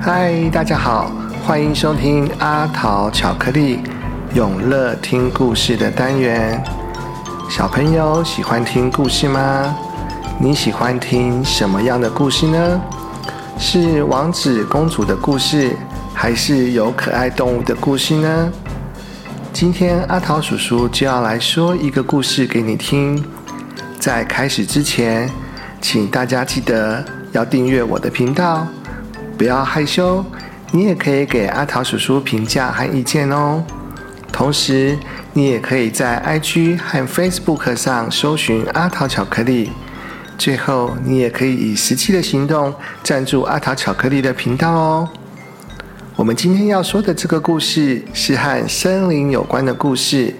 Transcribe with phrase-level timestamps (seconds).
[0.00, 1.10] 嗨，大家好，
[1.44, 3.80] 欢迎收听阿桃巧克力
[4.32, 6.62] 永乐听故事的单元。
[7.50, 9.76] 小朋友喜欢听故事吗？
[10.38, 12.80] 你喜欢听什么样的故事呢？
[13.58, 15.76] 是王子公主的故事，
[16.14, 18.52] 还是有可爱动物的故事呢？
[19.52, 23.22] 今天阿桃叔叔就要来说一个故事给你听。
[23.98, 25.28] 在开始之前，
[25.80, 28.64] 请大家记得要订阅我的频道，
[29.38, 30.24] 不要害羞，
[30.72, 33.64] 你也可以给阿桃叔叔评价和意见哦。
[34.32, 34.98] 同时，
[35.32, 39.70] 你也可以在 IG 和 Facebook 上搜寻阿桃巧克力。
[40.36, 42.74] 最后，你也可以以实际的行动
[43.04, 45.08] 赞助阿桃巧克力的频道哦。
[46.16, 50.34] 我们今天要说的这个故事是和森林有关的故事。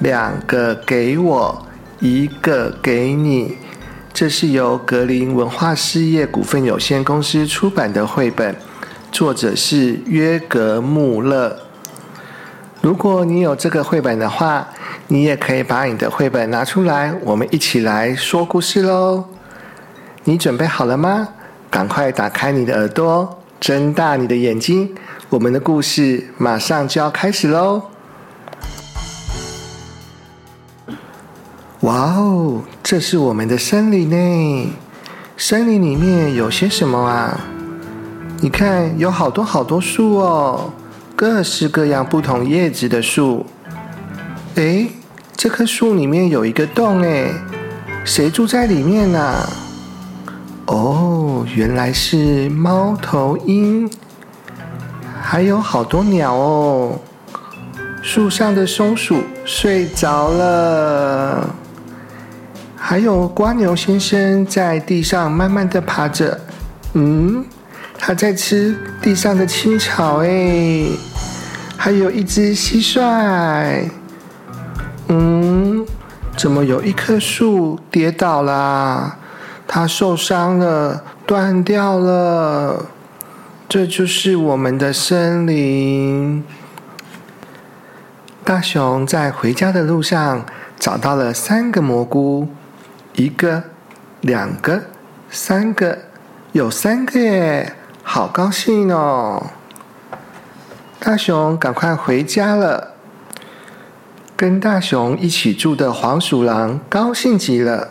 [0.00, 1.66] 两个给我，
[2.00, 3.56] 一个给你。
[4.14, 8.54] 这是由格林文化事业股份有限公司出版的绘本，
[9.10, 11.58] 作者是约格穆勒。
[12.80, 14.68] 如果你有这个绘本的话，
[15.08, 19.24] 你也可以把你的绘本拿出来，我们一起来说故事喽。
[20.22, 21.30] 你准备好了吗？
[21.68, 23.40] 赶快打开你的耳朵。
[23.58, 24.94] 睁大你的眼睛，
[25.28, 27.82] 我们的故事马上就要开始喽！
[31.94, 34.72] 哇哦，这是我们的森林呢。
[35.36, 37.38] 森林里面有些什么啊？
[38.40, 40.72] 你看，有好多好多树哦，
[41.14, 43.46] 各式各样不同叶子的树。
[44.56, 44.90] 诶，
[45.36, 47.32] 这棵树里面有一个洞诶，
[48.04, 49.48] 谁住在里面呢？
[50.66, 53.88] 哦，原来是猫头鹰，
[55.22, 56.98] 还有好多鸟哦。
[58.02, 61.54] 树上的松鼠睡着了，
[62.86, 66.38] 还有瓜牛先生在地上慢慢的爬着，
[66.92, 67.42] 嗯，
[67.98, 70.84] 他在吃地上的青草哎。
[71.78, 73.88] 还有一只蟋蟀，
[75.08, 75.86] 嗯，
[76.36, 79.16] 怎么有一棵树跌倒啦？
[79.66, 82.84] 它受伤了，断掉了。
[83.66, 86.44] 这就是我们的森林。
[88.44, 90.44] 大熊在回家的路上
[90.78, 92.48] 找到了三个蘑菇，
[93.14, 93.62] 一个、
[94.22, 94.82] 两个、
[95.30, 95.96] 三个，
[96.50, 99.50] 有三个耶，好高兴哦！
[100.98, 102.94] 大熊赶快回家了。
[104.36, 107.90] 跟大熊一起住的黄鼠狼高兴极了。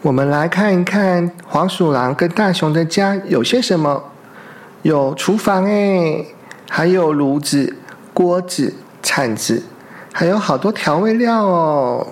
[0.00, 4.04] 我们来看一看黄鼠狼跟大熊的家有些什么？
[4.80, 6.24] 有厨房哎，
[6.70, 7.76] 还有炉子、
[8.14, 9.62] 锅子、铲子，
[10.14, 12.06] 还有好多调味料哦。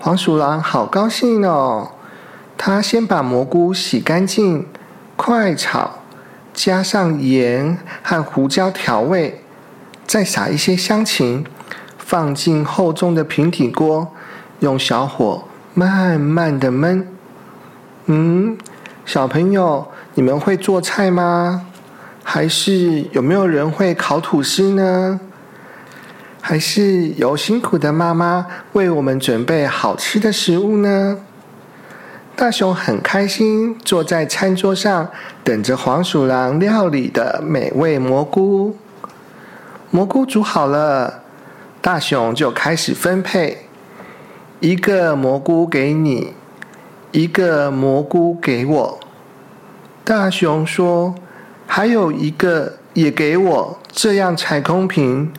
[0.00, 1.90] 黄鼠狼好高兴哦，
[2.56, 4.64] 他先把蘑菇洗干净，
[5.16, 5.90] 快炒，
[6.54, 9.42] 加上盐和胡椒调味，
[10.06, 11.44] 再撒一些香芹，
[11.98, 14.08] 放进厚重的平底锅，
[14.60, 15.42] 用小火。
[15.74, 17.04] 慢慢的焖，
[18.06, 18.58] 嗯，
[19.04, 21.66] 小朋友，你们会做菜吗？
[22.24, 25.20] 还是有没有人会烤吐司呢？
[26.48, 31.18] 还是有辛苦的妈妈为我们准备好吃的食物呢？
[32.34, 35.10] 大熊很开心，坐在餐桌上，
[35.44, 38.74] 等着黄鼠狼料理的美味蘑菇。
[39.90, 41.20] 蘑菇煮好了，
[41.82, 43.66] 大熊就开始分配。
[44.60, 46.32] 一个蘑菇给你，
[47.12, 49.00] 一个蘑菇给我。
[50.02, 51.14] 大熊说
[51.68, 55.30] ：“还有一个也给我，这样才公平。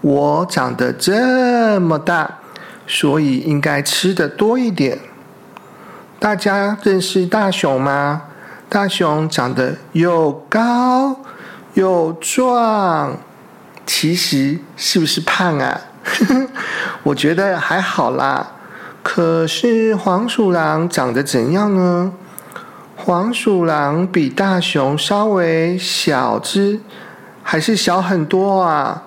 [0.00, 2.38] 我长得这么大，
[2.86, 4.98] 所以应该吃的多一点。”
[6.18, 8.22] 大家认识大熊吗？
[8.68, 11.16] 大熊长得又高
[11.74, 13.16] 又壮，
[13.86, 15.80] 其实是不是胖啊？
[17.02, 18.52] 我觉得还好啦。
[19.02, 22.12] 可是黄鼠狼长得怎样呢？
[22.96, 26.80] 黄鼠狼比大熊稍微小只，
[27.42, 29.04] 还是小很多啊！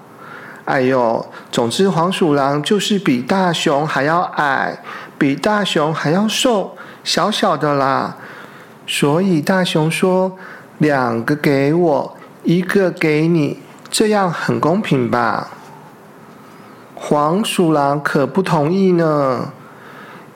[0.65, 4.80] 哎呦，总之黄鼠狼就是比大熊还要矮，
[5.18, 8.15] 比大熊还要瘦，小小的啦。
[8.88, 10.38] 所以大熊说
[10.80, 15.50] ：“两个给我，一个给你，这样很公平吧？”
[16.95, 19.51] 黄鼠狼可不同意呢。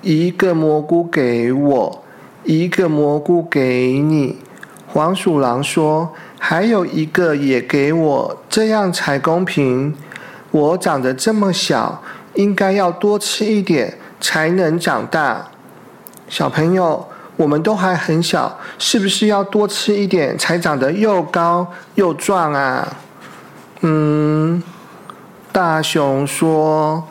[0.01, 2.03] 一个蘑菇给我，
[2.43, 4.37] 一个蘑菇给你。
[4.85, 9.95] 黄鼠狼说：“还有一个也给我，这样才公平。
[10.57, 12.01] 我长得这么小，
[12.33, 15.49] 应该要多吃一点才能长大。”
[16.27, 22.97] 小朋友，我们都还很小，是不是要多吃一点，才长得又高又壮啊？
[23.81, 24.61] 嗯，
[25.51, 27.03] 大熊说：“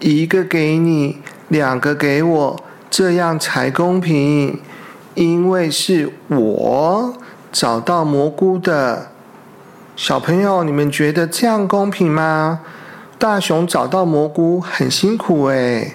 [0.00, 2.56] 一个给你，两个给我，
[2.90, 4.60] 这样才公平，
[5.14, 7.14] 因为是我
[7.52, 9.08] 找到蘑菇的。”
[9.94, 12.60] 小朋友，你们觉得这样公平吗？
[13.18, 15.94] 大熊找到蘑菇很辛苦诶。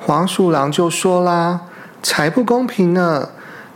[0.00, 1.60] 黄鼠狼就说啦
[2.02, 3.28] ：“才不公平呢！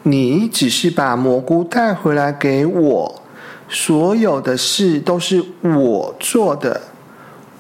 [0.05, 3.23] 你只是把蘑菇带回来给我，
[3.69, 6.81] 所有的事都是我做的。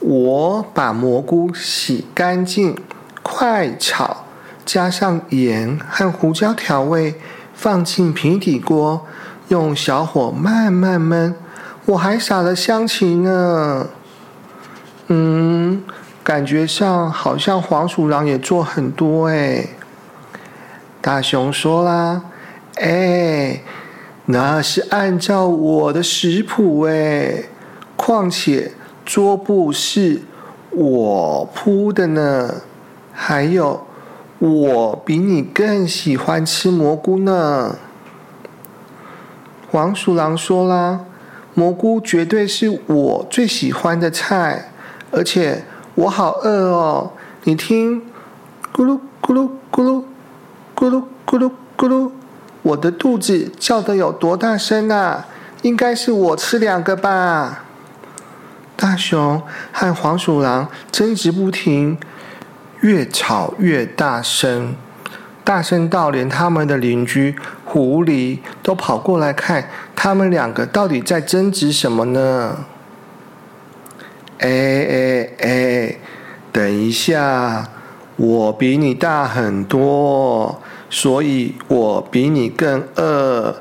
[0.00, 2.74] 我把蘑菇洗干净，
[3.22, 4.24] 快炒，
[4.64, 7.20] 加上盐和胡椒调味，
[7.52, 9.02] 放进平底锅。”
[9.48, 11.32] 用小火慢慢焖，
[11.86, 13.86] 我还撒了香芹呢。
[15.08, 15.82] 嗯，
[16.22, 19.66] 感觉上好像黄鼠狼也做很多哎。
[21.00, 22.22] 大熊说啦
[22.76, 23.62] ：“哎，
[24.26, 27.44] 那是按照我的食谱哎。
[27.96, 28.72] 况且
[29.04, 30.20] 桌布是
[30.70, 32.62] 我铺的呢，
[33.12, 33.86] 还有
[34.38, 37.78] 我比你更喜欢吃蘑菇呢。”
[39.70, 41.00] 黄鼠狼说啦
[41.54, 44.70] ：“蘑菇绝对是我最喜欢的菜，
[45.10, 45.64] 而且
[45.94, 47.12] 我好饿哦！
[47.44, 48.02] 你听，
[48.72, 50.02] 咕噜咕噜咕噜，
[50.76, 52.10] 咕噜咕噜咕噜，
[52.62, 55.26] 我的肚子叫得有多大声啊？
[55.62, 57.64] 应该是我吃两个吧。”
[58.76, 61.98] 大熊和黄鼠狼争执不停，
[62.80, 64.76] 越吵越大声。
[65.42, 67.34] 大声到连他们的邻居
[67.64, 72.58] 狐狸都跑过来看，他们两个到底在争执什么呢？
[74.38, 75.96] 哎哎哎，
[76.52, 77.68] 等一下，
[78.16, 83.56] 我比你大很多，所以我比你更饿。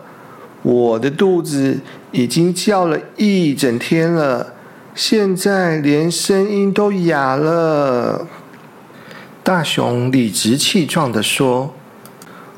[0.64, 1.80] 我的肚子
[2.12, 4.54] 已经叫了一整天了，
[4.94, 8.28] 现在连声音都哑了。
[9.44, 11.74] 大熊理直气壮的说。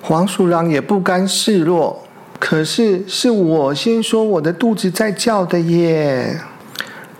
[0.01, 2.07] 黄鼠狼也不甘示弱，
[2.39, 6.39] 可是是我先说我的肚子在叫的耶！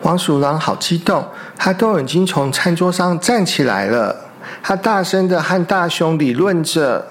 [0.02, 1.24] 黄鼠狼好激动，
[1.58, 4.16] 它都已经从餐桌上站起来了，
[4.64, 7.08] 它大声的和大熊理论着。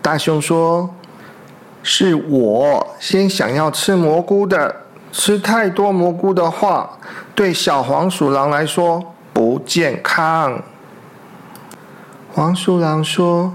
[0.00, 0.88] 大熊说
[1.82, 4.74] ：“是我先想要吃蘑菇的，
[5.10, 6.98] 吃太多蘑菇的话，
[7.34, 9.02] 对小黄鼠狼来说
[9.32, 10.62] 不健康。”
[12.32, 13.52] 黄鼠狼说。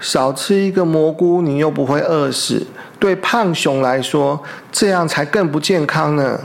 [0.00, 2.66] 少吃一个蘑菇，你又不会饿死。
[2.98, 4.38] 对胖熊来说，
[4.70, 6.38] 这样才更不健康呢。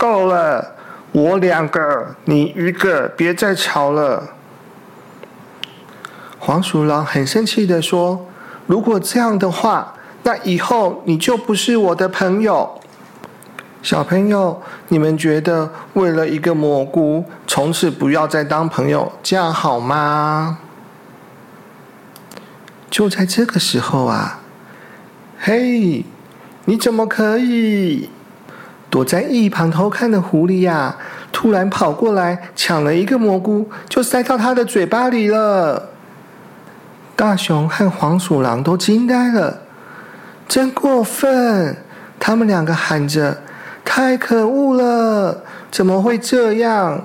[0.00, 0.74] 够了，
[1.12, 4.30] 我两个，你一个，别再吵了。
[6.38, 8.26] 黄鼠狼很生气的说
[8.66, 9.92] ：“如果这样的话，
[10.22, 12.80] 那以后你就不是我的朋友。”
[13.82, 20.60] 小朋友，你们觉得为了一个蘑菇，从此不要再当朋友，这样好吗？
[22.90, 24.40] 就在这个时候啊，
[25.38, 26.06] 嘿，
[26.64, 28.08] 你怎么可以？
[28.90, 30.96] 躲在一旁偷看的狐狸呀，
[31.32, 35.90] 突然跑过来抢了一个蘑菇，就塞到他的嘴巴里了。
[37.14, 39.60] 大熊和黄鼠狼都惊呆了，
[40.48, 41.76] 真过分！
[42.18, 43.38] 他们两个喊着
[43.84, 45.44] ：“太可恶了！
[45.70, 47.04] 怎么会这样？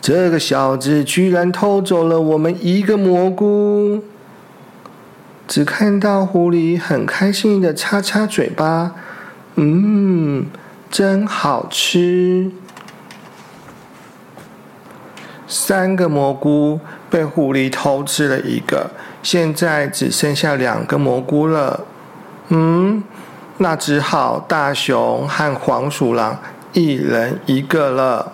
[0.00, 4.02] 这个小子居然偷走了我们一个蘑菇！”
[5.48, 8.92] 只看到狐狸很开心的擦擦嘴巴，
[9.56, 10.46] 嗯，
[10.92, 12.52] 真好吃。
[15.48, 16.78] 三个蘑菇
[17.10, 18.90] 被狐狸偷吃了一个，
[19.22, 21.80] 现在只剩下两个蘑菇了。
[22.48, 23.02] 嗯，
[23.56, 26.38] 那只好大熊和黄鼠狼
[26.74, 28.32] 一人一个了。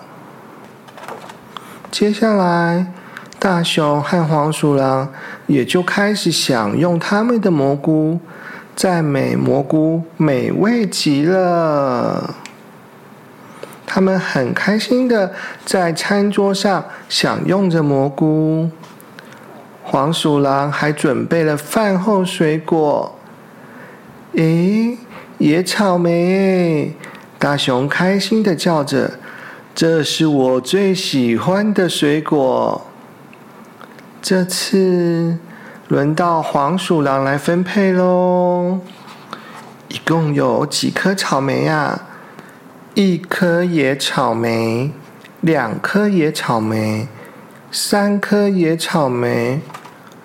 [1.92, 2.92] 接下来。
[3.40, 5.12] 大熊和黄鼠狼
[5.46, 8.18] 也就开始享用他们的蘑菇，
[8.74, 12.34] 赞美蘑菇美味极了。
[13.90, 15.32] 他们很开心的
[15.64, 18.70] 在餐桌上享用着蘑菇。
[19.82, 23.18] 黄鼠狼还准备了饭后水果。
[24.34, 24.98] 诶，
[25.38, 26.94] 野草莓！
[27.38, 29.12] 大熊开心的叫着
[29.74, 32.82] ：“这是我最喜欢的水果。”
[34.20, 35.38] 这次
[35.88, 38.80] 轮到黄鼠狼来分配喽，
[39.88, 42.04] 一共有几颗草莓啊？
[43.00, 44.90] 一颗野草莓，
[45.40, 47.06] 两颗野草莓，
[47.70, 49.60] 三颗野草莓，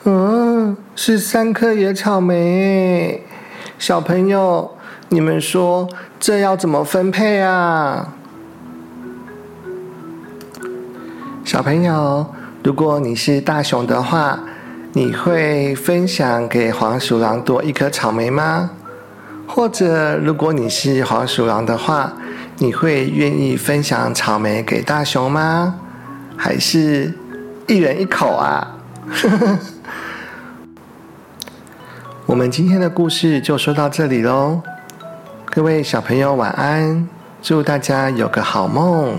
[0.05, 3.21] 嗯，是三颗野草莓。
[3.77, 4.75] 小朋友，
[5.09, 5.87] 你们说
[6.19, 8.15] 这要怎么分配啊？
[11.45, 12.25] 小朋友，
[12.63, 14.39] 如果你是大熊的话，
[14.93, 18.71] 你会分享给黄鼠狼多一颗草莓吗？
[19.45, 22.11] 或者，如果你是黄鼠狼的话，
[22.57, 25.79] 你会愿意分享草莓给大熊吗？
[26.37, 27.13] 还是
[27.67, 28.75] 一人一口啊？
[32.25, 34.61] 我们今天的故事就说到这里喽，
[35.45, 37.07] 各位小朋友晚安，
[37.41, 39.17] 祝大家有个好梦。